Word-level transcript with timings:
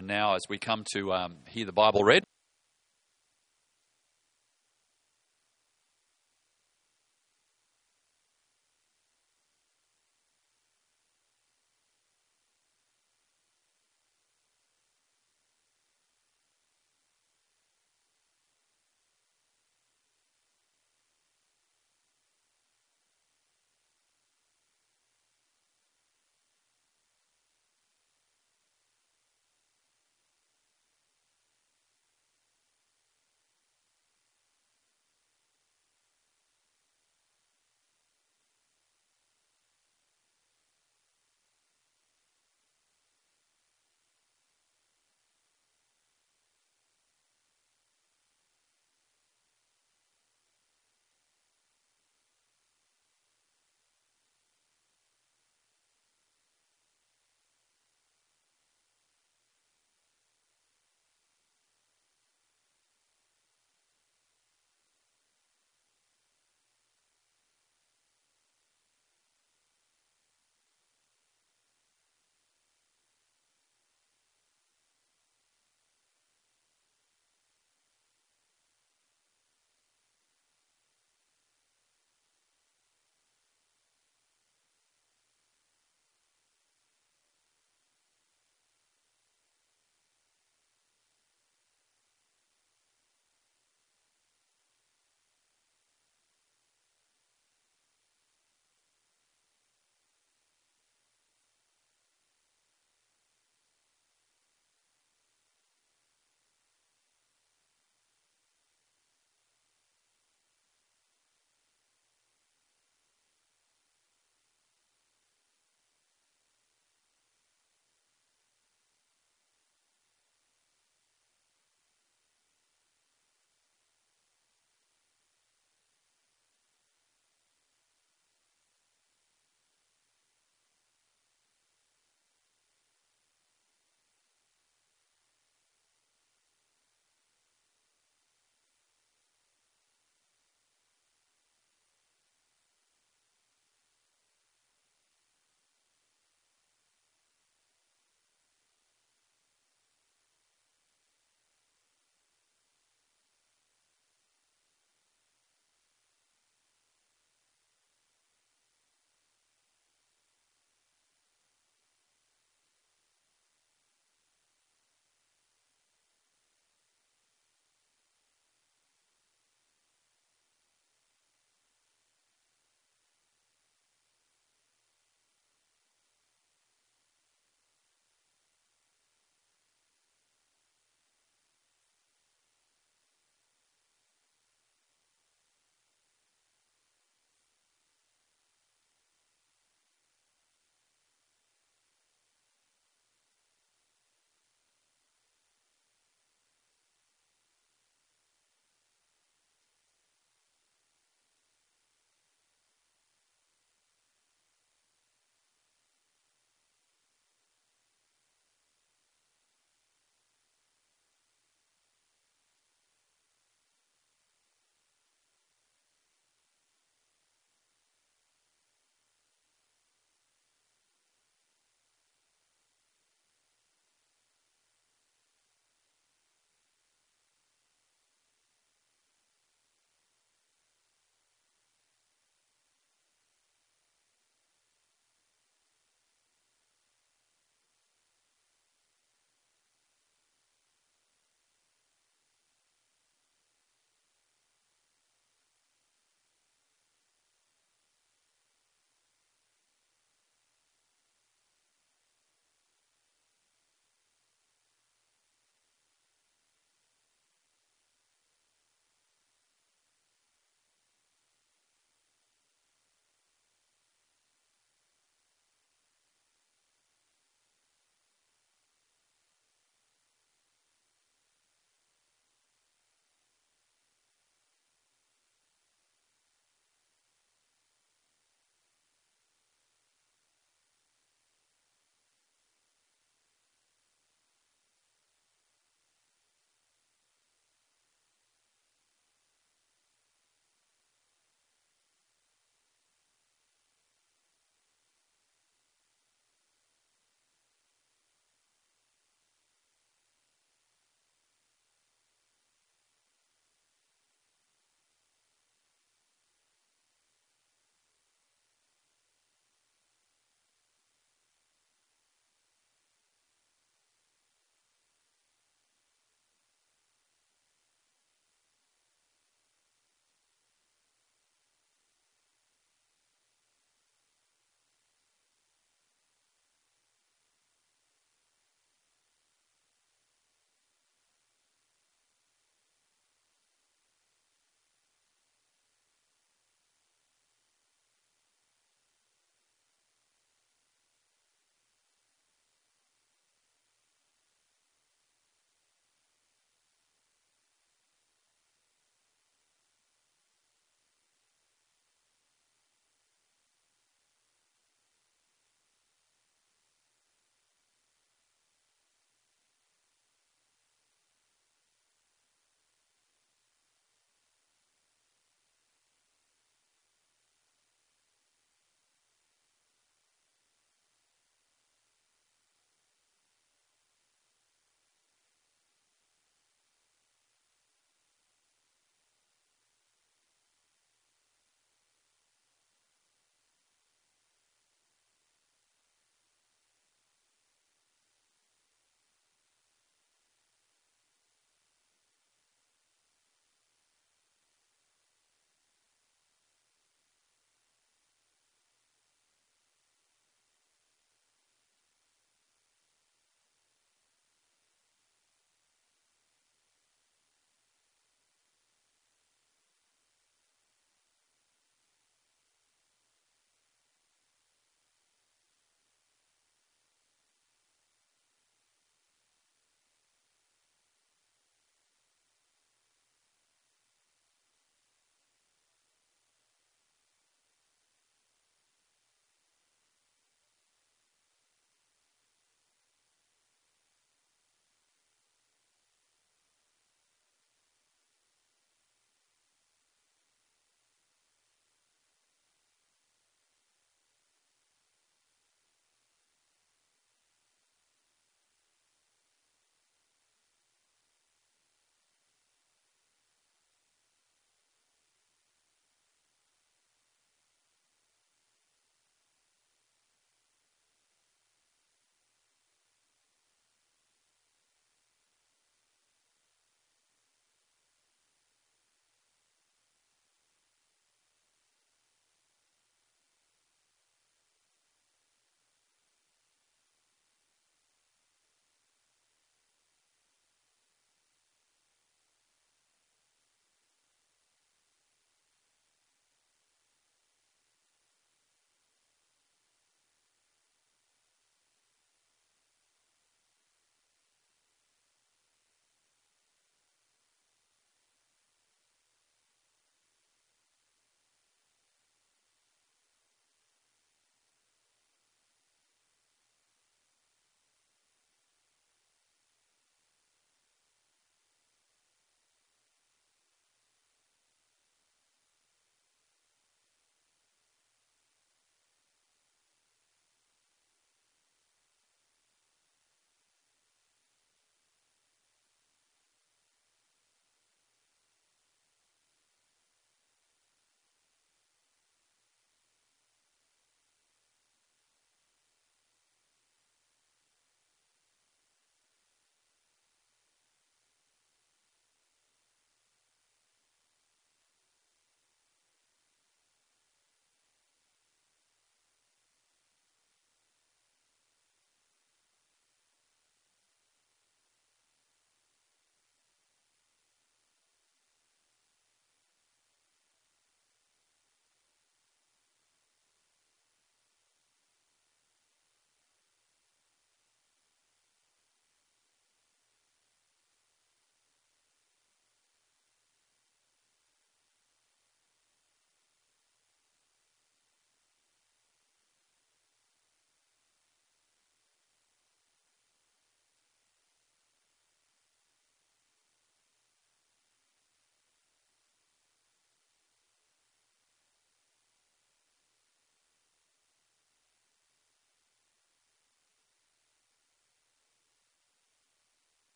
And 0.00 0.06
now, 0.06 0.32
as 0.32 0.48
we 0.48 0.56
come 0.56 0.84
to 0.94 1.12
um, 1.12 1.36
hear 1.46 1.66
the 1.66 1.72
Bible 1.72 2.04
read, 2.04 2.24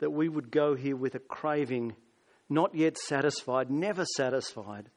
that 0.00 0.10
we 0.10 0.28
would 0.28 0.50
go 0.50 0.74
here 0.74 0.96
with 0.96 1.14
a 1.14 1.20
craving, 1.20 1.94
not 2.48 2.74
yet 2.74 2.98
satisfied, 2.98 3.70
never 3.70 4.04
satisfied, 4.16 4.90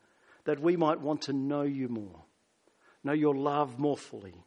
that 0.46 0.60
we 0.60 0.76
might 0.76 1.00
want 1.00 1.22
to 1.24 1.34
know 1.34 1.62
you 1.62 1.88
more, 1.88 2.24
know 3.04 3.14
your 3.14 3.36
love 3.36 3.78
more 3.78 3.98
fully, 3.98 4.44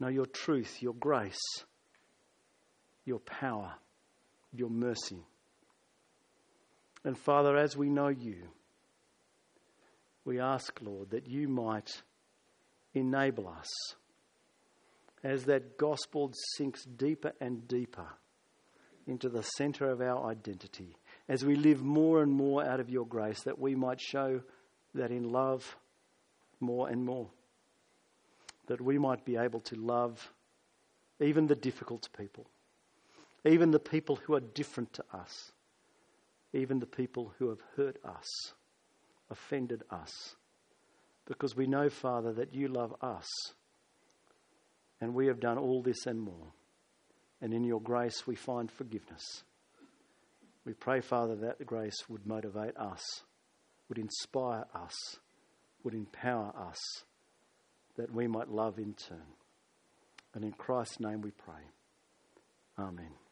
know 0.00 0.08
your 0.08 0.26
truth, 0.26 0.82
your 0.82 0.94
grace, 0.94 1.64
your 3.04 3.20
power, 3.20 3.74
your 4.52 4.70
mercy. 4.70 5.24
And 7.04 7.16
Father, 7.16 7.56
as 7.56 7.76
we 7.76 7.88
know 7.88 8.08
you, 8.08 8.48
we 10.24 10.40
ask, 10.40 10.78
Lord, 10.82 11.10
that 11.10 11.28
you 11.28 11.46
might 11.46 12.02
enable 12.94 13.48
us 13.48 13.68
as 15.22 15.44
that 15.44 15.78
gospel 15.78 16.32
sinks 16.56 16.84
deeper 16.84 17.32
and 17.40 17.68
deeper 17.68 18.08
into 19.06 19.28
the 19.28 19.42
center 19.42 19.88
of 19.88 20.00
our 20.00 20.30
identity, 20.30 20.96
as 21.28 21.44
we 21.44 21.56
live 21.56 21.82
more 21.82 22.22
and 22.22 22.32
more 22.32 22.64
out 22.64 22.80
of 22.80 22.90
your 22.90 23.06
grace, 23.06 23.42
that 23.44 23.58
we 23.58 23.74
might 23.74 24.00
show 24.00 24.40
that 24.94 25.10
in 25.10 25.30
love 25.30 25.76
more 26.60 26.88
and 26.88 27.04
more. 27.04 27.28
That 28.66 28.80
we 28.80 28.98
might 28.98 29.24
be 29.24 29.36
able 29.36 29.60
to 29.60 29.76
love 29.76 30.32
even 31.20 31.46
the 31.46 31.54
difficult 31.54 32.08
people, 32.16 32.46
even 33.44 33.70
the 33.70 33.78
people 33.78 34.16
who 34.16 34.34
are 34.34 34.40
different 34.40 34.92
to 34.94 35.04
us, 35.12 35.52
even 36.52 36.78
the 36.78 36.86
people 36.86 37.32
who 37.38 37.48
have 37.48 37.60
hurt 37.76 37.96
us, 38.04 38.52
offended 39.30 39.82
us. 39.90 40.36
Because 41.26 41.56
we 41.56 41.66
know, 41.66 41.88
Father, 41.88 42.32
that 42.34 42.54
you 42.54 42.68
love 42.68 42.94
us 43.02 43.26
and 45.00 45.14
we 45.14 45.26
have 45.26 45.40
done 45.40 45.58
all 45.58 45.82
this 45.82 46.06
and 46.06 46.20
more. 46.20 46.52
And 47.40 47.52
in 47.52 47.64
your 47.64 47.80
grace, 47.80 48.26
we 48.26 48.34
find 48.34 48.70
forgiveness. 48.70 49.42
We 50.64 50.72
pray, 50.72 51.00
Father, 51.00 51.36
that 51.36 51.64
grace 51.66 52.08
would 52.08 52.26
motivate 52.26 52.76
us, 52.76 53.02
would 53.88 53.98
inspire 53.98 54.66
us, 54.74 55.16
would 55.84 55.94
empower 55.94 56.52
us, 56.56 56.78
that 57.96 58.12
we 58.12 58.26
might 58.26 58.50
love 58.50 58.78
in 58.78 58.94
turn. 58.94 59.34
And 60.34 60.44
in 60.44 60.52
Christ's 60.52 61.00
name 61.00 61.20
we 61.20 61.30
pray. 61.30 61.62
Amen. 62.78 63.25